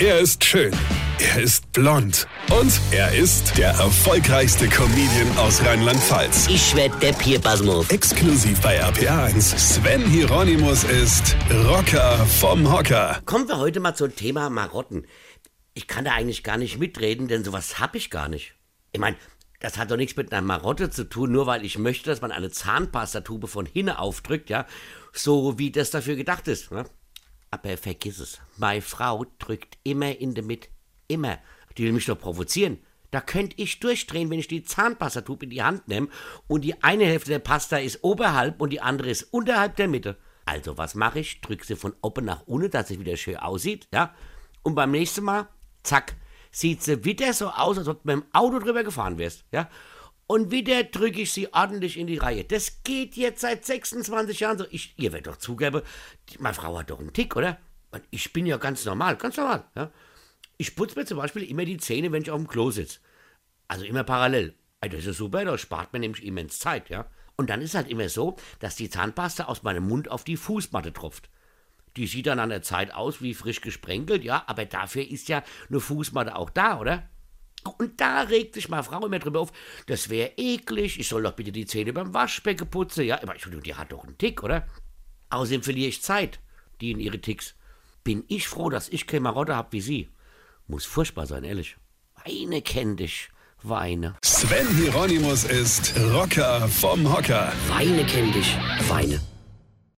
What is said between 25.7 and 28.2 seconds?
das dafür gedacht ist. Ne? Aber vergiss